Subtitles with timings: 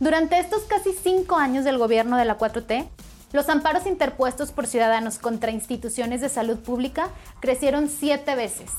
[0.00, 2.88] Durante estos casi cinco años del gobierno de la 4T,
[3.32, 8.70] los amparos interpuestos por ciudadanos contra instituciones de salud pública crecieron siete veces.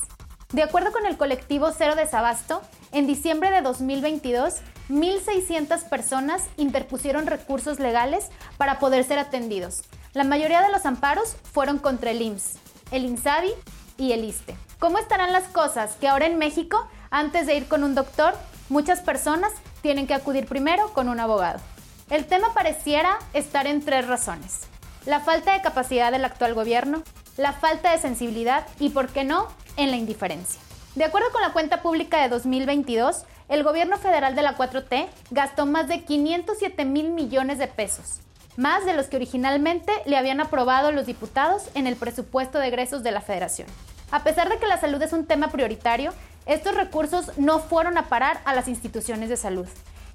[0.52, 4.54] De acuerdo con el colectivo Cero Desabasto, en diciembre de 2022,
[4.90, 8.26] 1.600 personas interpusieron recursos legales
[8.56, 9.84] para poder ser atendidos.
[10.14, 12.54] La mayoría de los amparos fueron contra el IMSS,
[12.90, 13.52] el INSABI
[13.96, 14.56] y el ISTE.
[14.80, 18.34] ¿Cómo estarán las cosas que ahora en México, antes de ir con un doctor,
[18.68, 19.52] muchas personas
[19.82, 21.60] tienen que acudir primero con un abogado?
[22.08, 24.60] El tema pareciera estar en tres razones.
[25.04, 27.02] La falta de capacidad del actual gobierno,
[27.36, 30.60] la falta de sensibilidad y, por qué no, en la indiferencia.
[30.94, 35.66] De acuerdo con la cuenta pública de 2022, el gobierno federal de la 4T gastó
[35.66, 38.20] más de 507 mil millones de pesos,
[38.56, 43.02] más de los que originalmente le habían aprobado los diputados en el presupuesto de egresos
[43.02, 43.68] de la federación.
[44.10, 46.12] A pesar de que la salud es un tema prioritario,
[46.46, 49.66] estos recursos no fueron a parar a las instituciones de salud.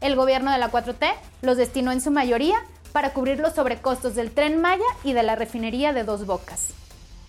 [0.01, 2.57] El gobierno de la 4T los destinó en su mayoría
[2.91, 6.73] para cubrir los sobrecostos del tren Maya y de la refinería de Dos Bocas.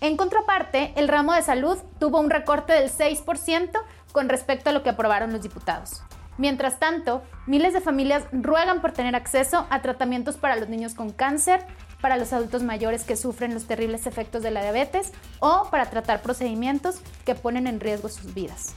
[0.01, 3.71] En contraparte, el ramo de salud tuvo un recorte del 6%
[4.11, 6.01] con respecto a lo que aprobaron los diputados.
[6.37, 11.11] Mientras tanto, miles de familias ruegan por tener acceso a tratamientos para los niños con
[11.11, 11.65] cáncer,
[11.99, 16.21] para los adultos mayores que sufren los terribles efectos de la diabetes o para tratar
[16.21, 18.73] procedimientos que ponen en riesgo sus vidas.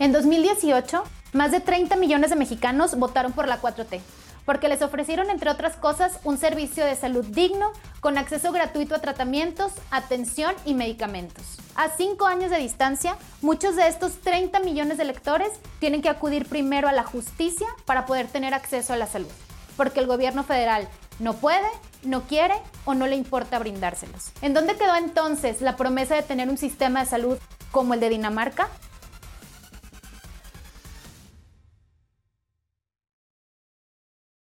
[0.00, 4.00] En 2018, más de 30 millones de mexicanos votaron por la 4T,
[4.44, 7.70] porque les ofrecieron, entre otras cosas, un servicio de salud digno,
[8.00, 11.58] con acceso gratuito a tratamientos, atención y medicamentos.
[11.76, 16.48] A cinco años de distancia, muchos de estos 30 millones de electores tienen que acudir
[16.48, 19.30] primero a la justicia para poder tener acceso a la salud,
[19.76, 20.88] porque el gobierno federal
[21.20, 21.68] no puede,
[22.02, 24.32] no quiere o no le importa brindárselos.
[24.42, 27.38] ¿En dónde quedó entonces la promesa de tener un sistema de salud
[27.70, 28.68] como el de Dinamarca?